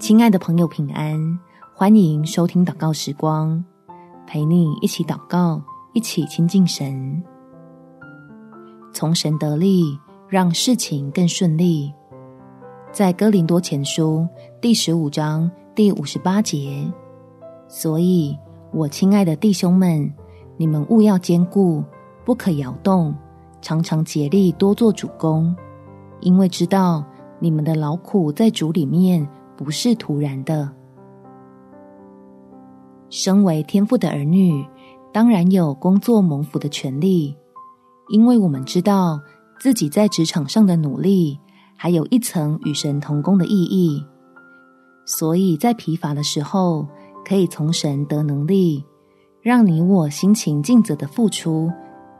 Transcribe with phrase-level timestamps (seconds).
[0.00, 1.38] 亲爱的朋友，平安！
[1.72, 3.64] 欢迎收听祷告时光，
[4.26, 5.62] 陪你一起祷告，
[5.92, 7.22] 一起亲近神，
[8.92, 9.96] 从神得力，
[10.28, 11.92] 让事情更顺利。
[12.90, 14.26] 在哥林多前书
[14.60, 16.84] 第十五章第五十八节，
[17.68, 18.36] 所以
[18.72, 20.12] 我亲爱的弟兄们，
[20.56, 21.84] 你们务要坚固，
[22.24, 23.14] 不可摇动，
[23.62, 25.54] 常常竭力多做主工，
[26.18, 27.04] 因为知道
[27.38, 29.24] 你们的劳苦在主里面。
[29.58, 30.72] 不是徒然的。
[33.10, 34.64] 身为天父的儿女，
[35.12, 37.36] 当然有工作蒙福的权利，
[38.08, 39.20] 因为我们知道
[39.58, 41.36] 自己在职场上的努力，
[41.76, 44.06] 还有一层与神同工的意义，
[45.04, 46.86] 所以在疲乏的时候，
[47.24, 48.84] 可以从神得能力，
[49.40, 51.68] 让你我辛勤尽责的付出，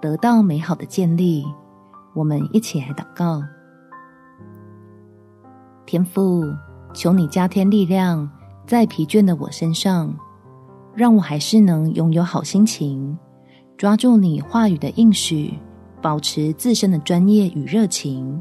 [0.00, 1.44] 得到美好的建立。
[2.12, 3.40] 我们一起来祷告，
[5.86, 6.42] 天父。
[6.92, 8.28] 求你加添力量
[8.66, 10.14] 在疲倦的我身上，
[10.94, 13.16] 让我还是能拥有好心情，
[13.76, 15.54] 抓住你话语的应许，
[16.02, 18.40] 保持自身的专业与热情。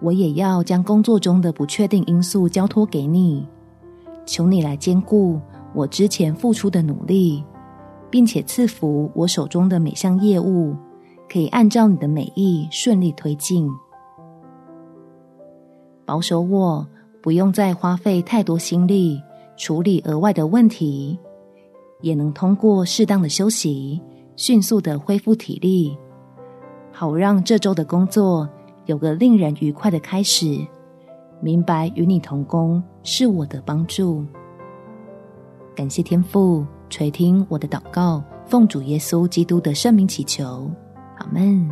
[0.00, 3.46] 我也要将工作中的不确定因素交托给你，
[4.26, 5.40] 求你来兼顾
[5.72, 7.42] 我之前付出的努力，
[8.10, 10.76] 并且赐福我手中的每项业务，
[11.30, 13.68] 可以按照你的美意顺利推进。
[16.04, 16.86] 保守我，
[17.22, 19.20] 不用再花费太多心力
[19.56, 21.18] 处理额外的问题，
[22.00, 24.00] 也能通过适当的休息，
[24.36, 25.96] 迅速的恢复体力，
[26.92, 28.48] 好让这周的工作
[28.86, 30.58] 有个令人愉快的开始。
[31.40, 34.24] 明白与你同工是我的帮助。
[35.74, 40.70] 感谢天父垂听我的祷告，奉主耶稣基督的圣名祈求，
[41.18, 41.70] 阿门。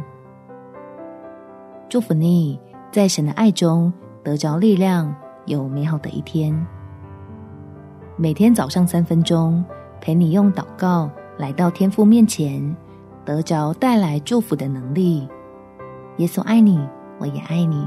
[1.89, 2.59] 祝福你
[2.91, 3.93] 在神的爱中。
[4.23, 5.13] 得着力量，
[5.47, 6.55] 有美好的一天。
[8.17, 9.65] 每天早上三分钟，
[10.01, 12.77] 陪你用祷告来到天父面前，
[13.25, 15.29] 得着带来祝福的能力。
[16.19, 16.79] 耶稣爱你，
[17.19, 17.85] 我也爱你。